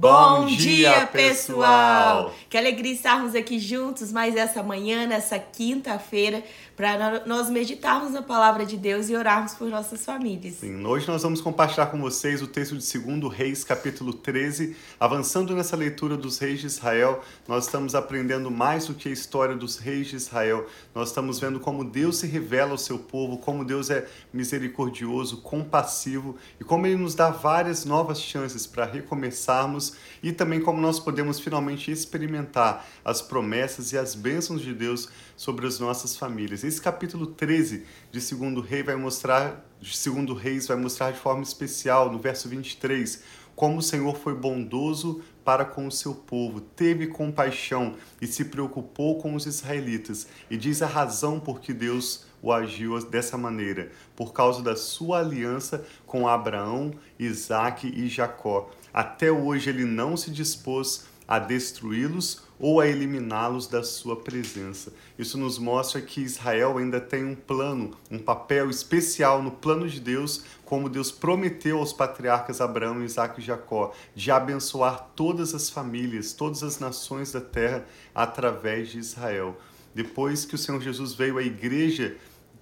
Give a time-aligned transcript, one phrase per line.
[0.00, 2.32] Bom, dia, pessoal!
[2.48, 6.44] Que alegria estarmos aqui juntos mais essa manhã, nessa quinta-feira,
[6.76, 10.54] para nós meditarmos na palavra de Deus e orarmos por nossas famílias.
[10.54, 14.76] Sim, hoje nós vamos compartilhar com vocês o texto de 2 Reis, capítulo 13.
[15.00, 19.56] Avançando nessa leitura dos reis de Israel, nós estamos aprendendo mais do que a história
[19.56, 20.64] dos reis de Israel.
[20.94, 26.36] Nós estamos vendo como Deus se revela ao seu povo, como Deus é misericordioso, compassivo
[26.60, 29.87] e como ele nos dá várias novas chances para recomeçarmos
[30.22, 35.66] e também como nós podemos finalmente experimentar as promessas e as bênçãos de Deus sobre
[35.66, 36.64] as nossas famílias.
[36.64, 42.10] Esse capítulo 13 de Segundo Rei vai mostrar, Segundo Reis vai mostrar de forma especial
[42.10, 43.22] no verso 23
[43.58, 49.18] como o Senhor foi bondoso para com o seu povo, teve compaixão e se preocupou
[49.18, 54.32] com os israelitas, e diz a razão por que Deus o agiu dessa maneira, por
[54.32, 58.70] causa da sua aliança com Abraão, Isaque e Jacó.
[58.98, 64.92] Até hoje ele não se dispôs a destruí-los ou a eliminá-los da sua presença.
[65.16, 70.00] Isso nos mostra que Israel ainda tem um plano, um papel especial no plano de
[70.00, 76.32] Deus, como Deus prometeu aos patriarcas Abraão, Isaac e Jacó, de abençoar todas as famílias,
[76.32, 79.56] todas as nações da terra através de Israel.
[79.94, 82.16] Depois que o Senhor Jesus veio à igreja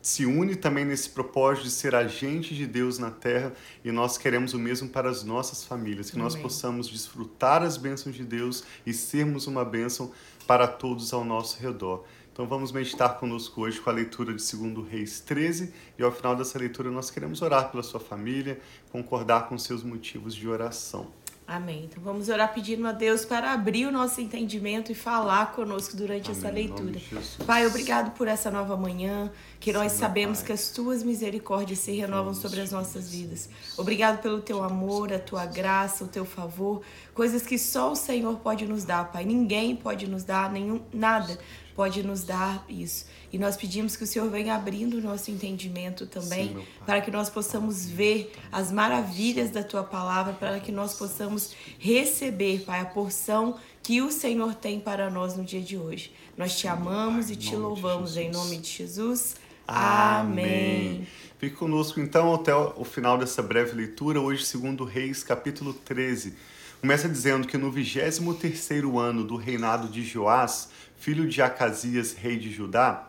[0.06, 3.52] se une também nesse propósito de ser agente de Deus na terra
[3.84, 6.22] e nós queremos o mesmo para as nossas famílias, que Amém.
[6.22, 10.12] nós possamos desfrutar as bênçãos de Deus e sermos uma bênção
[10.46, 12.04] para todos ao nosso redor.
[12.32, 16.36] Então vamos meditar conosco hoje com a leitura de 2 Reis 13 e ao final
[16.36, 18.60] dessa leitura nós queremos orar pela sua família,
[18.92, 21.10] concordar com seus motivos de oração.
[21.46, 21.84] Amém.
[21.84, 26.28] Então vamos orar pedindo a Deus para abrir o nosso entendimento e falar conosco durante
[26.28, 26.40] Amém.
[26.40, 27.00] essa leitura.
[27.46, 29.30] Pai, obrigado por essa nova manhã,
[29.60, 33.48] que nós sabemos que as tuas misericórdias se renovam sobre as nossas vidas.
[33.76, 36.82] Obrigado pelo teu amor, a tua graça, o teu favor,
[37.14, 39.24] coisas que só o Senhor pode nos dar, Pai.
[39.24, 41.38] Ninguém pode nos dar nenhum nada
[41.76, 43.06] pode nos dar isso.
[43.30, 47.10] E nós pedimos que o Senhor venha abrindo o nosso entendimento também, Sim, para que
[47.10, 52.86] nós possamos ver as maravilhas da tua palavra, para que nós possamos receber, Pai, a
[52.86, 56.12] porção que o Senhor tem para nós no dia de hoje.
[56.36, 59.36] Nós te amamos e te louvamos em nome de Jesus.
[59.68, 61.06] Amém.
[61.38, 66.34] Fique conosco então até o final dessa breve leitura, hoje, segundo Reis, capítulo 13.
[66.80, 72.50] Começa dizendo que no 23º ano do reinado de Joás, filho de Acasias, rei de
[72.50, 73.08] Judá,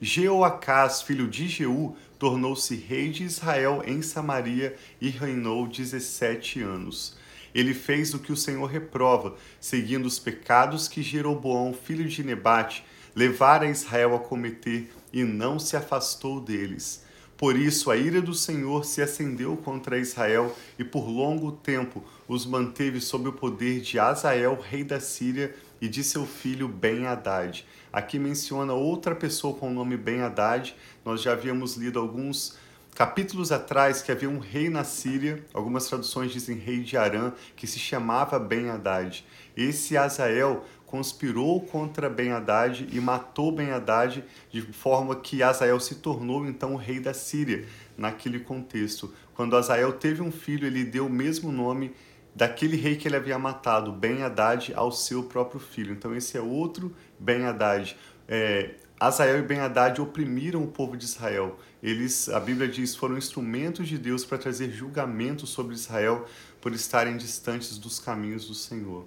[0.00, 7.16] Jeoacás, filho de Jeú, tornou-se rei de Israel em Samaria e reinou 17 anos.
[7.52, 12.84] Ele fez o que o Senhor reprova, seguindo os pecados que Jeroboão, filho de Nebate,
[13.14, 17.02] levara Israel a cometer e não se afastou deles.
[17.36, 22.44] Por isso a ira do Senhor se acendeu contra Israel e por longo tempo os
[22.44, 27.64] manteve sob o poder de Azael, rei da Síria, e de seu filho Ben-Hadad.
[27.92, 30.74] Aqui menciona outra pessoa com o nome Ben-Hadad.
[31.04, 32.56] Nós já havíamos lido alguns
[32.94, 37.66] capítulos atrás que havia um rei na Síria, algumas traduções dizem rei de Arã, que
[37.66, 39.24] se chamava Ben-Hadad.
[39.56, 46.74] Esse Azael conspirou contra Ben-Hadad e matou Ben-Hadad de forma que Azael se tornou então
[46.74, 49.12] o rei da Síria naquele contexto.
[49.34, 51.94] Quando Azael teve um filho, ele deu o mesmo nome
[52.38, 55.92] daquele rei que ele havia matado, Ben Haddad, ao seu próprio filho.
[55.92, 57.96] Então esse é outro Ben Haddad.
[58.28, 61.58] É, Azael e Ben Haddad oprimiram o povo de Israel.
[61.82, 66.26] Eles, a Bíblia diz, foram instrumentos de Deus para trazer julgamento sobre Israel
[66.60, 69.04] por estarem distantes dos caminhos do Senhor.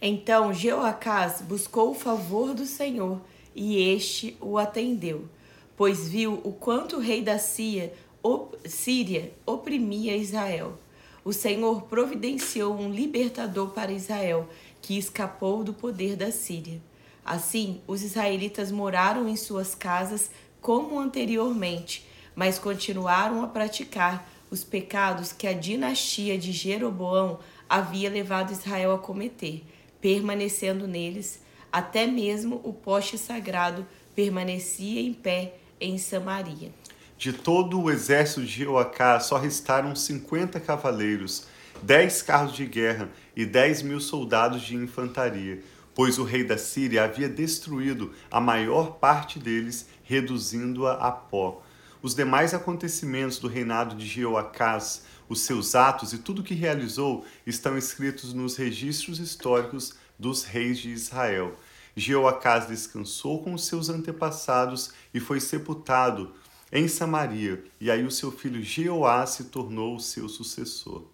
[0.00, 3.20] Então Jeoacás buscou o favor do Senhor
[3.54, 5.28] e este o atendeu,
[5.76, 7.92] pois viu o quanto o rei da Síria
[9.44, 10.78] oprimia Israel
[11.26, 14.48] o Senhor providenciou um libertador para Israel,
[14.80, 16.80] que escapou do poder da Síria.
[17.24, 25.32] Assim, os israelitas moraram em suas casas como anteriormente, mas continuaram a praticar os pecados
[25.32, 29.64] que a dinastia de Jeroboão havia levado Israel a cometer,
[30.00, 31.40] permanecendo neles,
[31.72, 33.84] até mesmo o poste sagrado
[34.14, 36.70] permanecia em pé em Samaria.
[37.18, 41.46] De todo o exército de Jeoacá só restaram 50 cavaleiros,
[41.82, 45.62] 10 carros de guerra e 10 mil soldados de infantaria,
[45.94, 51.62] pois o rei da Síria havia destruído a maior parte deles, reduzindo-a a pó.
[52.02, 57.24] Os demais acontecimentos do reinado de Jeoacás, os seus atos e tudo o que realizou
[57.46, 61.56] estão escritos nos registros históricos dos reis de Israel.
[61.96, 66.34] Jeoacás descansou com os seus antepassados e foi sepultado
[66.72, 71.04] em Samaria, e aí o seu filho Jeoás se tornou o seu sucessor.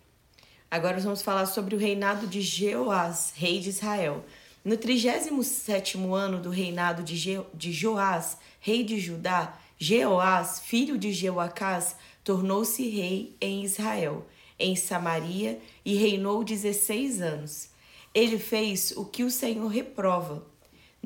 [0.71, 4.25] Agora vamos falar sobre o reinado de Jeoás, rei de Israel.
[4.65, 11.13] No 37 ano do reinado de, Je de Joás, rei de Judá, Jeoás, filho de
[11.13, 14.25] Jeoacás, tornou-se rei em Israel,
[14.59, 17.69] em Samaria, e reinou 16 anos.
[18.15, 20.47] Ele fez o que o Senhor reprova,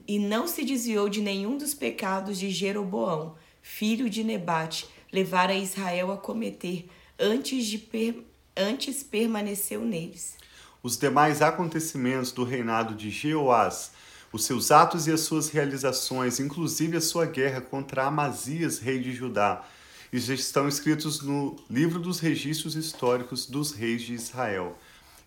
[0.06, 3.34] e não se desviou de nenhum dos pecados de Jeroboão,
[3.66, 8.24] filho de Nebate, levara Israel a cometer, antes, de per...
[8.56, 10.36] antes permaneceu neles.
[10.82, 13.90] Os demais acontecimentos do reinado de Jeoás,
[14.32, 19.12] os seus atos e as suas realizações, inclusive a sua guerra contra Amazias, rei de
[19.12, 19.66] Judá,
[20.12, 24.78] estão escritos no livro dos registros históricos dos reis de Israel.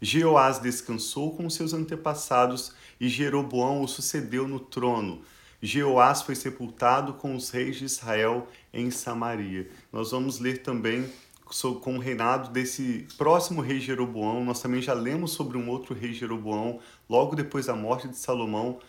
[0.02, 5.22] Jeoás descansou com seus antepassados e Jeroboão o sucedeu no trono.
[5.62, 9.70] Jeoás foi sepultado com os reis de Israel em Samaria.
[9.92, 11.10] Nós vamos ler também
[11.82, 14.46] com o reinado desse próximo rei Jeroboão.
[14.46, 16.80] Nós também já lemos sobre um outro rei Jeroboão,
[17.10, 18.80] logo depois da morte de Salomão,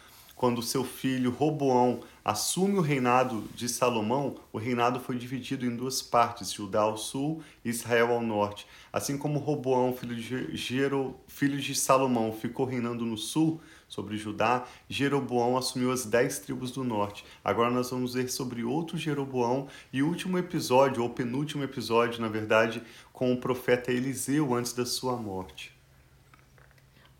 [0.40, 6.00] quando seu filho Roboão assume o reinado de Salomão, o reinado foi dividido em duas
[6.00, 8.67] partes, Judá ao sul e Israel ao norte.
[8.90, 14.64] Assim como Roboão, filho de, Jero, filho de Salomão, ficou reinando no sul sobre Judá,
[14.88, 17.25] Jeroboão assumiu as dez tribos do norte.
[17.44, 22.81] Agora nós vamos ver sobre outro Jeroboão e último episódio, ou penúltimo episódio, na verdade,
[23.12, 25.72] com o profeta Eliseu antes da sua morte.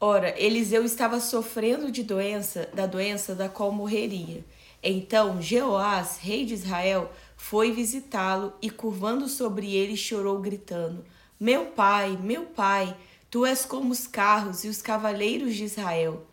[0.01, 4.45] Ora, Eliseu estava sofrendo de doença, da doença da qual morreria.
[4.83, 11.05] Então Jeoás, rei de Israel, foi visitá-lo e curvando sobre ele chorou gritando:
[11.39, 12.97] Meu pai, meu pai,
[13.29, 16.30] tu és como os carros e os cavaleiros de Israel.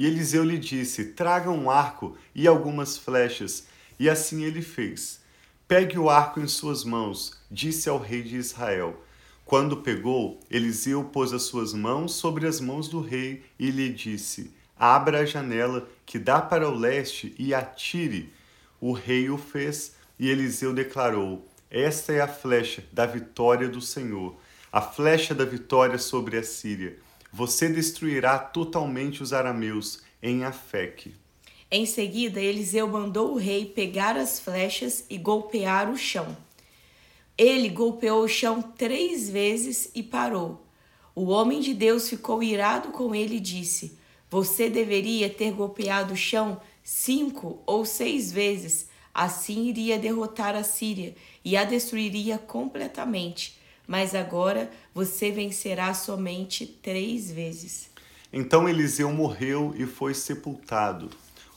[0.00, 3.66] E Eliseu lhe disse: Traga um arco e algumas flechas.
[3.98, 5.20] E assim ele fez.
[5.68, 8.98] Pegue o arco em suas mãos, disse ao rei de Israel.
[9.44, 14.50] Quando pegou, Eliseu pôs as suas mãos sobre as mãos do rei e lhe disse:
[14.74, 18.32] Abra a janela que dá para o leste e atire.
[18.80, 24.34] O rei o fez e Eliseu declarou: Esta é a flecha da vitória do Senhor,
[24.72, 26.96] a flecha da vitória sobre a Síria.
[27.32, 31.14] Você destruirá totalmente os arameus em Afeque.
[31.70, 36.36] Em seguida, Eliseu mandou o rei pegar as flechas e golpear o chão.
[37.38, 40.66] Ele golpeou o chão três vezes e parou.
[41.14, 43.96] O homem de Deus ficou irado com ele e disse:
[44.28, 48.88] Você deveria ter golpeado o chão cinco ou seis vezes.
[49.14, 53.59] Assim iria derrotar a Síria e a destruiria completamente.
[53.90, 57.90] Mas agora você vencerá somente três vezes.
[58.32, 61.10] Então Eliseu morreu e foi sepultado.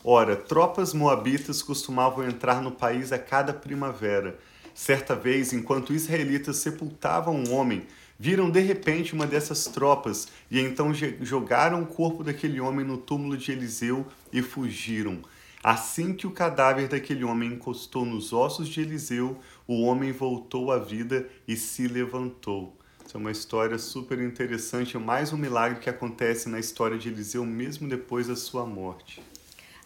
[0.03, 4.39] Ora, tropas moabitas costumavam entrar no país a cada primavera
[4.73, 7.85] Certa vez, enquanto israelitas sepultavam um homem,
[8.17, 10.91] viram de repente uma dessas tropas e então
[11.21, 15.19] jogaram o corpo daquele homem no túmulo de Eliseu e fugiram.
[15.63, 20.77] Assim que o cadáver daquele homem encostou nos ossos de Eliseu, o homem voltou à
[20.77, 22.75] vida e se levantou.
[23.05, 27.07] Isso é uma história super interessante, é mais um milagre que acontece na história de
[27.07, 29.23] Eliseu mesmo depois da sua morte.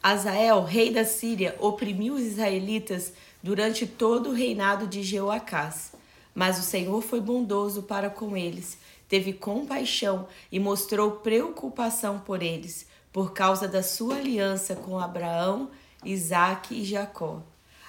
[0.01, 3.13] Azael, rei da Síria, oprimiu os israelitas
[3.43, 5.91] durante todo o reinado de Jeoacás.
[6.33, 12.87] Mas o Senhor foi bondoso para com eles, teve compaixão e mostrou preocupação por eles,
[13.17, 15.71] por causa da sua aliança com Abraão,
[16.05, 17.41] Isaque e Jacó.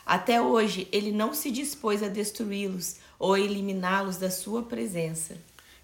[0.06, 5.36] Até hoje ele não se dispôs a destruí-los ou eliminá-los da sua presença.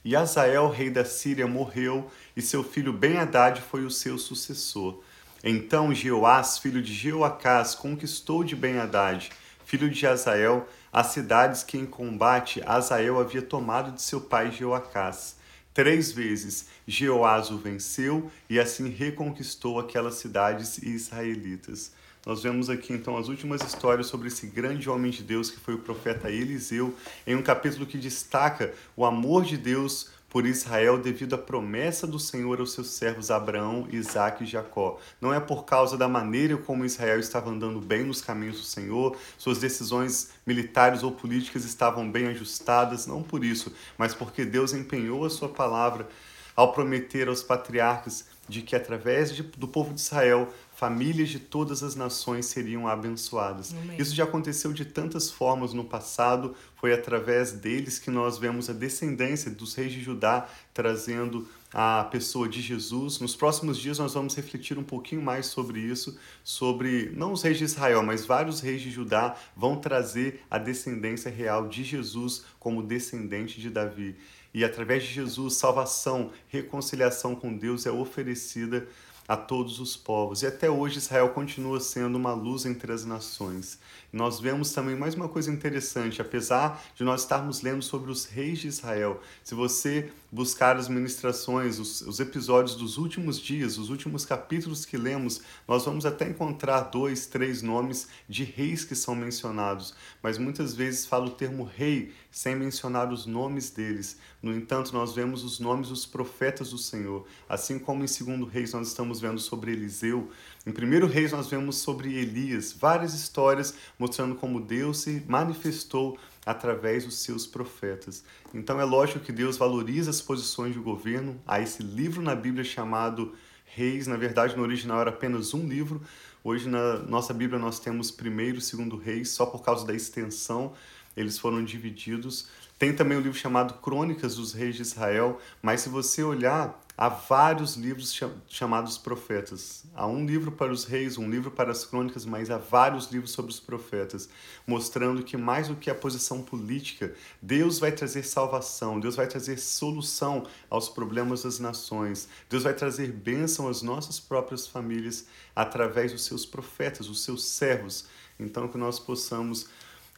[0.03, 5.03] E Azael, rei da Síria, morreu, e seu filho Ben-Hadad foi o seu sucessor.
[5.45, 9.29] Então Jeoás, filho de Jeoacás, conquistou de Ben-Hadad
[9.67, 15.37] filho de Azael, as cidades que em combate Azael havia tomado de seu pai Jeoacás.
[15.75, 21.91] Três vezes Jeoás o venceu e assim reconquistou aquelas cidades israelitas.
[22.25, 25.75] Nós vemos aqui então as últimas histórias sobre esse grande homem de Deus que foi
[25.75, 26.95] o profeta Eliseu,
[27.27, 32.19] em um capítulo que destaca o amor de Deus por Israel devido à promessa do
[32.19, 34.99] Senhor aos seus servos Abraão, Isaque e Jacó.
[35.21, 39.17] Não é por causa da maneira como Israel estava andando bem nos caminhos do Senhor,
[39.39, 45.25] suas decisões militares ou políticas estavam bem ajustadas, não por isso, mas porque Deus empenhou
[45.25, 46.09] a sua palavra
[46.57, 51.83] ao prometer aos patriarcas de que através de, do povo de Israel famílias de todas
[51.83, 53.73] as nações seriam abençoadas.
[53.73, 53.97] Amém.
[53.99, 58.73] Isso já aconteceu de tantas formas no passado, foi através deles que nós vemos a
[58.73, 63.19] descendência dos reis de Judá trazendo a pessoa de Jesus.
[63.21, 67.59] Nos próximos dias nós vamos refletir um pouquinho mais sobre isso, sobre não os reis
[67.59, 72.83] de Israel, mas vários reis de Judá vão trazer a descendência real de Jesus como
[72.83, 74.17] descendente de Davi.
[74.55, 78.87] E através de Jesus, salvação, reconciliação com Deus é oferecida
[79.27, 80.43] a todos os povos.
[80.43, 83.79] E até hoje Israel continua sendo uma luz entre as nações.
[84.13, 88.59] Nós vemos também mais uma coisa interessante, apesar de nós estarmos lendo sobre os reis
[88.59, 94.27] de Israel, se você buscar as ministrações, os, os episódios dos últimos dias, os últimos
[94.27, 99.95] capítulos que lemos, nós vamos até encontrar dois, três nomes de reis que são mencionados,
[100.23, 104.19] mas muitas vezes fala o termo rei sem mencionar os nomes deles.
[104.43, 108.73] No entanto, nós vemos os nomes dos profetas do Senhor, assim como em segundo reis
[108.73, 110.29] nós estamos vendo sobre Eliseu,
[110.67, 117.05] em 1 Reis, nós vemos sobre Elias várias histórias mostrando como Deus se manifestou através
[117.05, 118.25] dos seus profetas.
[118.53, 121.41] Então é lógico que Deus valoriza as posições de governo.
[121.47, 123.33] Há esse livro na Bíblia chamado
[123.65, 126.03] Reis, na verdade no original era apenas um livro.
[126.43, 130.73] Hoje na nossa Bíblia nós temos primeiro segundo Reis, só por causa da extensão
[131.17, 132.49] eles foram divididos.
[132.79, 136.81] Tem também o um livro chamado Crônicas dos Reis de Israel, mas se você olhar
[136.97, 138.17] Há vários livros
[138.47, 139.85] chamados profetas.
[139.97, 143.33] Há um livro para os reis, um livro para as crônicas, mas há vários livros
[143.33, 144.29] sobre os profetas,
[144.65, 149.59] mostrando que mais do que a posição política, Deus vai trazer salvação, Deus vai trazer
[149.59, 156.25] solução aos problemas das nações, Deus vai trazer bênção às nossas próprias famílias através dos
[156.25, 158.07] seus profetas, os seus servos.
[158.39, 159.67] Então, que nós possamos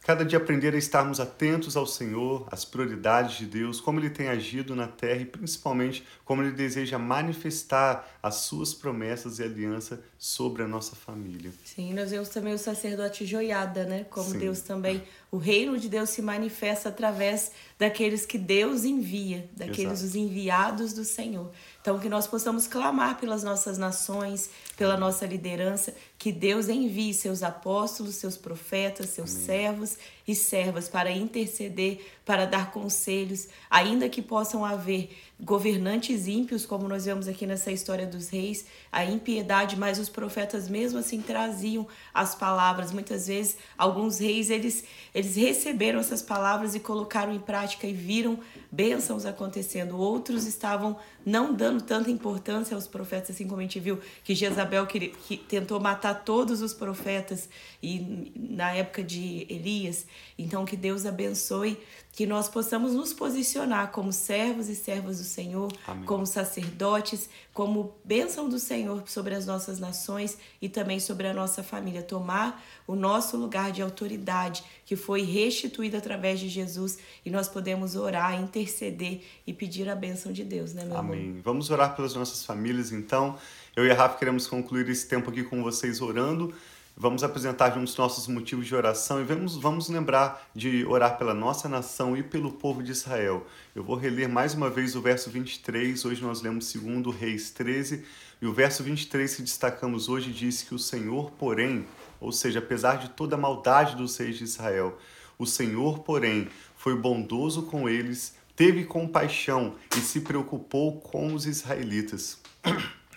[0.07, 4.29] Cada dia aprender a estarmos atentos ao Senhor, às prioridades de Deus, como Ele tem
[4.29, 10.63] agido na terra e principalmente como Ele deseja manifestar as suas promessas e aliança sobre
[10.63, 11.51] a nossa família.
[11.65, 14.05] Sim, nós vemos também o sacerdote joiada, né?
[14.09, 14.39] Como Sim.
[14.39, 20.15] Deus também, o reino de Deus se manifesta através daqueles que Deus envia, daqueles os
[20.15, 21.51] enviados do Senhor.
[21.81, 27.43] Então, que nós possamos clamar pelas nossas nações, pela nossa liderança, que Deus envie seus
[27.43, 29.45] apóstolos, seus profetas, seus Amém.
[29.45, 36.85] servos e servas para interceder, para dar conselhos, ainda que possam haver governantes ímpios, como
[36.85, 41.87] nós vemos aqui nessa história dos reis, a impiedade, mas os profetas mesmo assim traziam
[42.13, 42.91] as palavras.
[42.91, 44.83] Muitas vezes, alguns reis, eles,
[45.15, 49.97] eles receberam essas palavras e colocaram em prática e viram bênçãos acontecendo.
[49.97, 54.85] Outros estavam não dando tanta importância aos profetas, assim como a gente viu que Jezabel
[54.85, 57.47] que, que tentou matar todos os profetas
[57.81, 60.05] e na época de Elias.
[60.37, 61.77] Então, que Deus abençoe,
[62.17, 66.03] que nós possamos nos posicionar como servos e servas do Senhor, Amém.
[66.03, 71.61] como sacerdotes, como bênção do Senhor sobre as nossas nações e também sobre a nossa
[71.61, 72.01] família.
[72.01, 77.95] Tomar o nosso lugar de autoridade, que foi restituído através de Jesus, e nós podemos
[77.95, 81.29] orar, interceder e pedir a bênção de Deus, né, meu Amém.
[81.29, 81.41] amor?
[81.43, 83.37] Vamos orar pelas nossas famílias, então.
[83.75, 86.51] Eu e a Rafa queremos concluir esse tempo aqui com vocês orando.
[86.99, 91.69] Vamos apresentar juntos nossos motivos de oração e vamos, vamos lembrar de orar pela nossa
[91.69, 93.45] nação e pelo povo de Israel.
[93.75, 98.03] Eu vou reler mais uma vez o verso 23, hoje nós lemos segundo Reis 13,
[98.41, 101.85] e o verso 23 que destacamos hoje diz que o Senhor, porém,
[102.19, 104.97] ou seja, apesar de toda a maldade dos reis de Israel,
[105.37, 112.41] o Senhor, porém, foi bondoso com eles, teve compaixão e se preocupou com os israelitas,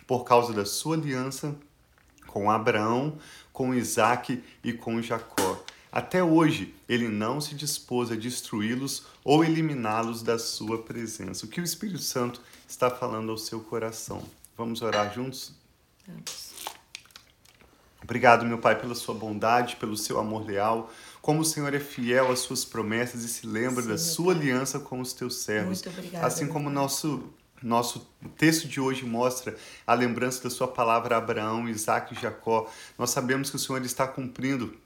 [0.06, 1.56] por causa da sua aliança
[2.30, 3.18] com Abraão,
[3.52, 5.62] com Isaac e com Jacó.
[5.92, 11.44] Até hoje, ele não se dispôs a destruí-los ou eliminá-los da sua presença.
[11.44, 14.22] O que o Espírito Santo está falando ao seu coração?
[14.56, 15.52] Vamos orar juntos?
[16.06, 16.50] Vamos.
[18.02, 20.90] Obrigado, meu Pai, pela sua bondade, pelo seu amor leal.
[21.20, 24.42] Como o Senhor é fiel às suas promessas e se lembra Sim, da sua pai.
[24.42, 25.82] aliança com os teus servos.
[25.82, 27.30] Muito obrigada, assim como nosso
[27.62, 32.70] nosso texto de hoje mostra a lembrança da sua palavra a Abraão, Isaac e Jacó.
[32.98, 34.76] Nós sabemos que o Senhor está cumprindo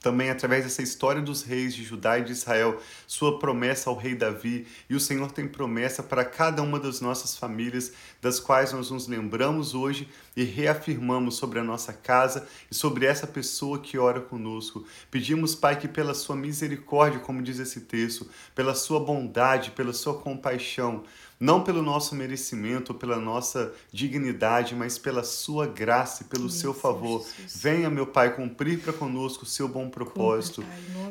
[0.00, 4.14] também através dessa história dos reis de Judá e de Israel, sua promessa ao rei
[4.14, 8.90] Davi, e o Senhor tem promessa para cada uma das nossas famílias, das quais nós
[8.90, 14.20] nos lembramos hoje e reafirmamos sobre a nossa casa e sobre essa pessoa que ora
[14.22, 14.86] conosco.
[15.10, 20.14] Pedimos, Pai, que pela sua misericórdia, como diz esse texto, pela sua bondade, pela sua
[20.18, 21.04] compaixão,
[21.40, 26.74] não pelo nosso merecimento, pela nossa dignidade, mas pela sua graça e pelo Isso, seu
[26.74, 27.24] favor.
[27.24, 27.62] Jesus.
[27.62, 30.62] Venha, meu Pai, cumprir para conosco o seu bom propósito.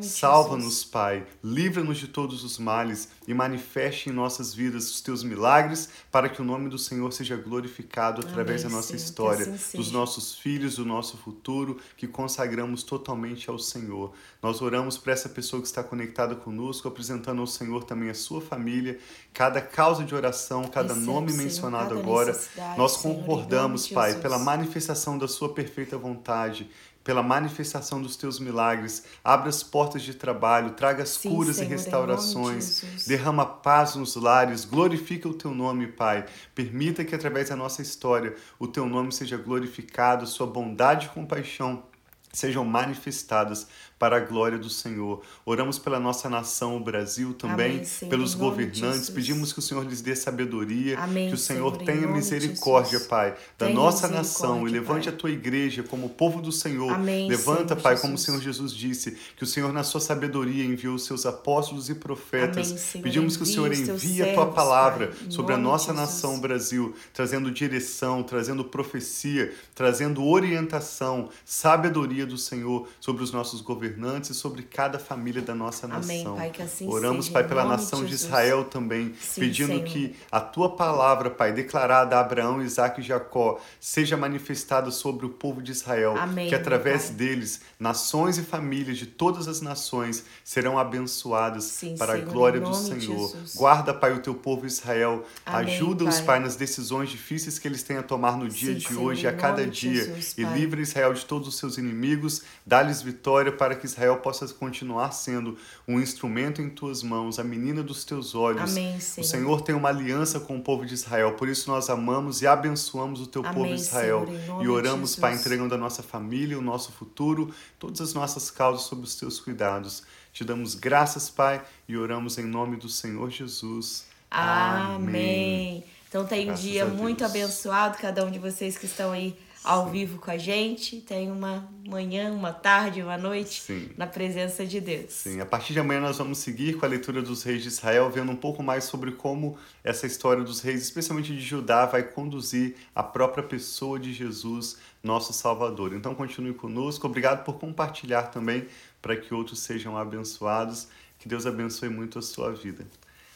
[0.02, 5.90] Salva-nos, Pai, livra-nos de todos os males e manifeste em nossas vidas os teus milagres
[6.12, 9.78] para que o nome do Senhor seja glorificado através Amém, da nossa Senhor, história, assim
[9.78, 14.14] dos nossos filhos, do nosso futuro, que consagramos totalmente ao Senhor.
[14.44, 18.42] Nós oramos para essa pessoa que está conectada conosco, apresentando ao Senhor também a sua
[18.42, 19.00] família,
[19.34, 22.40] cada causa de oração, cada Recebe, nome mencionado Senhor, agora.
[22.78, 26.70] Nós concordamos, Senhor, Pai, pela manifestação da Sua perfeita vontade
[27.04, 29.04] pela manifestação dos teus milagres.
[29.24, 32.82] Abra as portas de trabalho, traga as Sim, curas Senhor, e restaurações.
[32.82, 33.08] de.
[33.08, 36.26] Derrama paz nos lares, glorifica o teu nome, Pai.
[36.54, 41.84] Permita que através da nossa história o teu nome seja glorificado, sua bondade e compaixão
[42.32, 43.68] sejam manifestadas
[44.00, 45.22] para a glória do Senhor.
[45.46, 48.80] Oramos pela nossa nação, o Brasil também, Amém, Senhor, pelos governantes.
[48.80, 49.10] Jesus.
[49.10, 53.08] Pedimos que o Senhor lhes dê sabedoria, Amém, que o Senhor, Senhor, tenha misericórdia, Jesus.
[53.10, 55.14] Pai, da Tenha nossa nação e levante Pai.
[55.14, 56.94] a tua igreja como povo do Senhor.
[56.94, 58.26] Amém, Levanta, Senhor Pai, como o Jesus.
[58.26, 62.72] Senhor Jesus disse, que o Senhor na sua sabedoria enviou os seus apóstolos e profetas.
[63.04, 66.00] Pedimos que o Senhor envie a tua palavra Pai, sobre a nossa Jesus.
[66.00, 73.89] nação, Brasil, trazendo direção, trazendo profecia, trazendo orientação, sabedoria do Senhor sobre os nossos governantes
[74.30, 76.36] e sobre cada família da nossa Amém, nação.
[76.36, 78.14] Pai, que assim Oramos, seja, Pai, pela de nação de.
[78.14, 79.84] Israel também, Sim, pedindo Senhor.
[79.84, 85.30] que a tua palavra, Pai, declarada a Abraão, Isaac e Jacó, seja manifestada sobre o
[85.30, 90.78] povo de Israel, Amém, que através deles, nações e famílias de todas as nações serão
[90.78, 93.34] abençoadas Sim, para a Senhor, glória em do Senhor.
[93.56, 95.26] Guarda, Pai, o teu povo Israel.
[95.46, 96.26] Ajuda-os, Pai.
[96.26, 99.34] Pai, nas decisões difíceis que eles têm a tomar no dia Sim, de hoje, a
[99.34, 100.06] cada dia.
[100.06, 100.60] Jesus, e Pai.
[100.60, 102.44] livra Israel de todos os seus inimigos.
[102.66, 105.58] Dá-lhes vitória para que Israel possa continuar sendo
[105.88, 108.72] um instrumento em tuas mãos, a menina dos teus olhos.
[108.72, 109.26] Amém, Senhor.
[109.26, 112.48] O Senhor tem uma aliança com o povo de Israel, por isso nós amamos e
[112.48, 114.28] abençoamos o teu Amém, povo Israel.
[114.28, 118.84] Senhor, e oramos, Pai, entregando a nossa família, o nosso futuro, todas as nossas causas
[118.86, 120.04] sob os teus cuidados.
[120.32, 124.06] Te damos graças, Pai, e oramos em nome do Senhor Jesus.
[124.30, 125.84] Amém.
[126.08, 130.20] Então tem um dia muito abençoado, cada um de vocês que estão aí ao vivo
[130.20, 131.02] com a gente.
[131.02, 133.90] Tem uma manhã, uma tarde, uma noite Sim.
[133.98, 135.12] na presença de Deus.
[135.12, 138.10] Sim, a partir de amanhã nós vamos seguir com a leitura dos reis de Israel,
[138.10, 142.76] vendo um pouco mais sobre como essa história dos reis, especialmente de Judá, vai conduzir
[142.94, 145.94] a própria pessoa de Jesus, nosso Salvador.
[145.94, 147.08] Então continue conosco.
[147.08, 148.68] Obrigado por compartilhar também
[149.02, 150.88] para que outros sejam abençoados.
[151.20, 152.86] Que Deus abençoe muito a sua vida.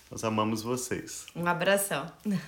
[0.10, 1.26] Nós amamos vocês.
[1.36, 2.06] Um abração.